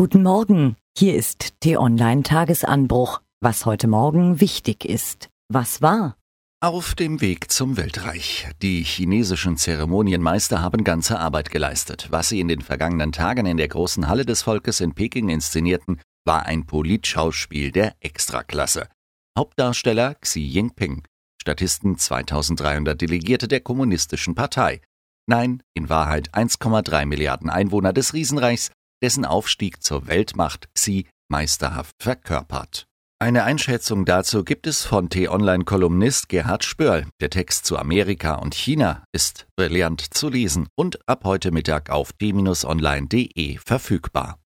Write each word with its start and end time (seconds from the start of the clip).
Guten 0.00 0.22
Morgen, 0.22 0.76
hier 0.96 1.14
ist 1.14 1.60
T-Online 1.60 2.22
Tagesanbruch. 2.22 3.20
Was 3.42 3.66
heute 3.66 3.86
Morgen 3.86 4.40
wichtig 4.40 4.86
ist. 4.86 5.28
Was 5.52 5.82
war? 5.82 6.16
Auf 6.62 6.94
dem 6.94 7.20
Weg 7.20 7.52
zum 7.52 7.76
Weltreich. 7.76 8.48
Die 8.62 8.82
chinesischen 8.82 9.58
Zeremonienmeister 9.58 10.62
haben 10.62 10.84
ganze 10.84 11.18
Arbeit 11.18 11.50
geleistet. 11.50 12.06
Was 12.10 12.30
sie 12.30 12.40
in 12.40 12.48
den 12.48 12.62
vergangenen 12.62 13.12
Tagen 13.12 13.44
in 13.44 13.58
der 13.58 13.68
großen 13.68 14.08
Halle 14.08 14.24
des 14.24 14.40
Volkes 14.40 14.80
in 14.80 14.94
Peking 14.94 15.28
inszenierten, 15.28 16.00
war 16.24 16.46
ein 16.46 16.64
Politschauspiel 16.64 17.70
der 17.70 17.94
Extraklasse. 18.00 18.88
Hauptdarsteller 19.36 20.14
Xi 20.14 20.40
Jinping, 20.40 21.02
Statisten 21.42 21.98
2300 21.98 22.98
Delegierte 22.98 23.48
der 23.48 23.60
Kommunistischen 23.60 24.34
Partei. 24.34 24.80
Nein, 25.26 25.62
in 25.74 25.90
Wahrheit 25.90 26.32
1,3 26.34 27.04
Milliarden 27.04 27.50
Einwohner 27.50 27.92
des 27.92 28.14
Riesenreichs 28.14 28.70
dessen 29.02 29.24
Aufstieg 29.24 29.82
zur 29.82 30.06
Weltmacht 30.06 30.68
Xi 30.74 31.06
meisterhaft 31.28 31.94
verkörpert. 32.00 32.86
Eine 33.22 33.44
Einschätzung 33.44 34.06
dazu 34.06 34.44
gibt 34.44 34.66
es 34.66 34.82
von 34.84 35.10
T-Online-Kolumnist 35.10 36.30
Gerhard 36.30 36.64
Spörl. 36.64 37.06
Der 37.20 37.28
Text 37.28 37.66
zu 37.66 37.76
Amerika 37.76 38.36
und 38.36 38.54
China 38.54 39.04
ist 39.12 39.46
brillant 39.56 40.14
zu 40.14 40.30
lesen 40.30 40.68
und 40.74 41.06
ab 41.06 41.24
heute 41.24 41.50
Mittag 41.50 41.90
auf 41.90 42.14
t-online.de 42.14 43.58
verfügbar. 43.58 44.38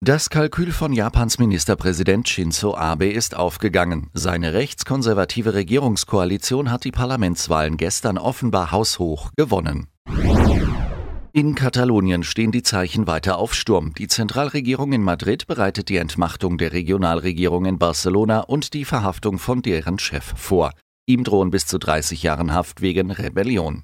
Das 0.00 0.30
Kalkül 0.30 0.70
von 0.70 0.92
Japans 0.92 1.40
Ministerpräsident 1.40 2.28
Shinzo 2.28 2.76
Abe 2.76 3.10
ist 3.10 3.34
aufgegangen. 3.34 4.08
Seine 4.14 4.52
rechtskonservative 4.52 5.54
Regierungskoalition 5.54 6.70
hat 6.70 6.84
die 6.84 6.92
Parlamentswahlen 6.92 7.76
gestern 7.76 8.18
offenbar 8.18 8.70
haushoch 8.70 9.32
gewonnen. 9.36 9.88
In 11.36 11.54
Katalonien 11.54 12.22
stehen 12.22 12.50
die 12.50 12.62
Zeichen 12.62 13.06
weiter 13.06 13.36
auf 13.36 13.52
Sturm. 13.52 13.92
Die 13.92 14.08
Zentralregierung 14.08 14.94
in 14.94 15.02
Madrid 15.02 15.46
bereitet 15.46 15.90
die 15.90 15.98
Entmachtung 15.98 16.56
der 16.56 16.72
Regionalregierung 16.72 17.66
in 17.66 17.78
Barcelona 17.78 18.40
und 18.40 18.72
die 18.72 18.86
Verhaftung 18.86 19.38
von 19.38 19.60
deren 19.60 19.98
Chef 19.98 20.32
vor. 20.34 20.72
Ihm 21.04 21.24
drohen 21.24 21.50
bis 21.50 21.66
zu 21.66 21.76
30 21.76 22.22
Jahren 22.22 22.54
Haft 22.54 22.80
wegen 22.80 23.10
Rebellion. 23.10 23.82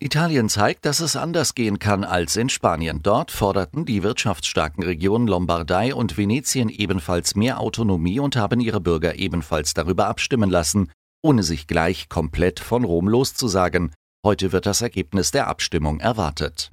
Italien 0.00 0.50
zeigt, 0.50 0.84
dass 0.84 1.00
es 1.00 1.16
anders 1.16 1.54
gehen 1.54 1.78
kann 1.78 2.04
als 2.04 2.36
in 2.36 2.50
Spanien. 2.50 3.00
Dort 3.02 3.30
forderten 3.30 3.86
die 3.86 4.02
wirtschaftsstarken 4.02 4.84
Regionen 4.84 5.26
Lombardei 5.26 5.94
und 5.94 6.18
Venetien 6.18 6.68
ebenfalls 6.68 7.36
mehr 7.36 7.58
Autonomie 7.58 8.20
und 8.20 8.36
haben 8.36 8.60
ihre 8.60 8.82
Bürger 8.82 9.14
ebenfalls 9.14 9.72
darüber 9.72 10.08
abstimmen 10.08 10.50
lassen, 10.50 10.90
ohne 11.22 11.42
sich 11.42 11.66
gleich 11.66 12.10
komplett 12.10 12.60
von 12.60 12.84
Rom 12.84 13.08
loszusagen. 13.08 13.94
Heute 14.24 14.52
wird 14.52 14.66
das 14.66 14.82
Ergebnis 14.82 15.32
der 15.32 15.48
Abstimmung 15.48 15.98
erwartet. 15.98 16.70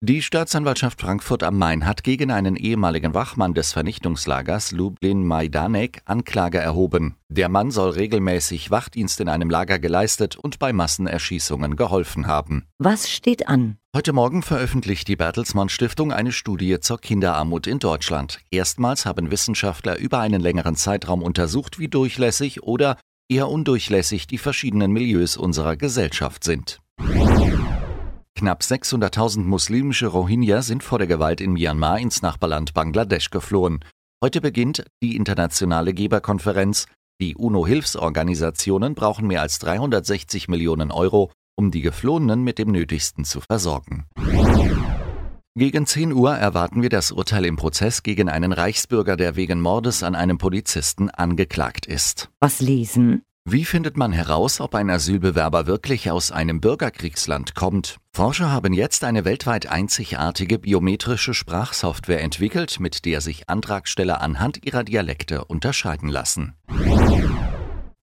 Die 0.00 0.22
Staatsanwaltschaft 0.22 1.02
Frankfurt 1.02 1.42
am 1.42 1.58
Main 1.58 1.84
hat 1.84 2.02
gegen 2.02 2.30
einen 2.30 2.56
ehemaligen 2.56 3.12
Wachmann 3.12 3.52
des 3.52 3.72
Vernichtungslagers 3.72 4.72
Lublin 4.72 5.26
Majdanek 5.26 6.00
Anklage 6.06 6.56
erhoben. 6.56 7.16
Der 7.28 7.50
Mann 7.50 7.70
soll 7.70 7.90
regelmäßig 7.90 8.70
Wachdienst 8.70 9.20
in 9.20 9.28
einem 9.28 9.50
Lager 9.50 9.78
geleistet 9.78 10.36
und 10.36 10.58
bei 10.58 10.72
Massenerschießungen 10.72 11.76
geholfen 11.76 12.26
haben. 12.26 12.64
Was 12.78 13.10
steht 13.10 13.46
an? 13.46 13.76
Heute 13.94 14.14
Morgen 14.14 14.42
veröffentlicht 14.42 15.08
die 15.08 15.16
Bertelsmann 15.16 15.68
Stiftung 15.68 16.12
eine 16.12 16.32
Studie 16.32 16.80
zur 16.80 17.00
Kinderarmut 17.00 17.66
in 17.66 17.80
Deutschland. 17.80 18.40
Erstmals 18.50 19.04
haben 19.04 19.30
Wissenschaftler 19.30 19.98
über 19.98 20.20
einen 20.20 20.40
längeren 20.40 20.76
Zeitraum 20.76 21.22
untersucht, 21.22 21.78
wie 21.78 21.88
durchlässig 21.88 22.62
oder 22.62 22.96
eher 23.28 23.48
undurchlässig 23.48 24.26
die 24.26 24.38
verschiedenen 24.38 24.92
Milieus 24.92 25.36
unserer 25.36 25.76
Gesellschaft 25.76 26.44
sind. 26.44 26.80
Knapp 28.34 28.62
600.000 28.62 29.40
muslimische 29.40 30.06
Rohingya 30.06 30.62
sind 30.62 30.82
vor 30.82 30.98
der 30.98 31.08
Gewalt 31.08 31.40
in 31.40 31.52
Myanmar 31.52 31.98
ins 31.98 32.22
Nachbarland 32.22 32.72
Bangladesch 32.72 33.30
geflohen. 33.30 33.84
Heute 34.22 34.40
beginnt 34.40 34.84
die 35.02 35.16
internationale 35.16 35.92
Geberkonferenz. 35.92 36.86
Die 37.20 37.34
UNO-Hilfsorganisationen 37.34 38.94
brauchen 38.94 39.26
mehr 39.26 39.42
als 39.42 39.58
360 39.58 40.46
Millionen 40.48 40.92
Euro, 40.92 41.32
um 41.56 41.72
die 41.72 41.82
Geflohenen 41.82 42.44
mit 42.44 42.58
dem 42.58 42.70
Nötigsten 42.70 43.24
zu 43.24 43.40
versorgen. 43.40 44.06
Gegen 45.58 45.86
10 45.86 46.12
Uhr 46.12 46.36
erwarten 46.36 46.82
wir 46.82 46.88
das 46.88 47.10
Urteil 47.10 47.44
im 47.44 47.56
Prozess 47.56 48.04
gegen 48.04 48.28
einen 48.28 48.52
Reichsbürger, 48.52 49.16
der 49.16 49.34
wegen 49.34 49.60
Mordes 49.60 50.04
an 50.04 50.14
einem 50.14 50.38
Polizisten 50.38 51.10
angeklagt 51.10 51.84
ist. 51.84 52.30
Was 52.38 52.60
lesen? 52.60 53.22
Wie 53.44 53.64
findet 53.64 53.96
man 53.96 54.12
heraus, 54.12 54.60
ob 54.60 54.76
ein 54.76 54.88
Asylbewerber 54.88 55.66
wirklich 55.66 56.12
aus 56.12 56.30
einem 56.30 56.60
Bürgerkriegsland 56.60 57.56
kommt? 57.56 57.96
Forscher 58.12 58.52
haben 58.52 58.72
jetzt 58.72 59.02
eine 59.02 59.24
weltweit 59.24 59.66
einzigartige 59.66 60.60
biometrische 60.60 61.34
Sprachsoftware 61.34 62.22
entwickelt, 62.22 62.78
mit 62.78 63.04
der 63.04 63.20
sich 63.20 63.50
Antragsteller 63.50 64.20
anhand 64.20 64.64
ihrer 64.64 64.84
Dialekte 64.84 65.44
unterscheiden 65.44 66.08
lassen. 66.08 66.54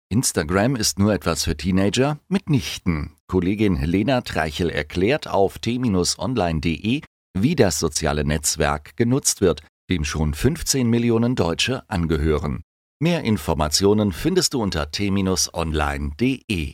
Instagram 0.10 0.76
ist 0.76 0.98
nur 0.98 1.14
etwas 1.14 1.44
für 1.44 1.56
Teenager? 1.56 2.18
Mitnichten. 2.28 3.12
Kollegin 3.28 3.80
Lena 3.84 4.22
Treichel 4.22 4.72
erklärt 4.72 5.28
auf 5.28 5.60
t-online.de, 5.60 7.02
wie 7.36 7.56
das 7.56 7.80
soziale 7.80 8.26
Netzwerk 8.26 8.96
genutzt 8.98 9.42
wird, 9.42 9.62
dem 9.90 10.04
schon 10.04 10.34
15 10.34 10.90
Millionen 10.90 11.36
Deutsche 11.36 11.88
angehören. 11.90 12.64
Mehr 13.00 13.24
Informationen 13.24 14.14
findest 14.14 14.54
du 14.54 14.62
unter 14.64 14.90
t-online.de. 14.90 16.74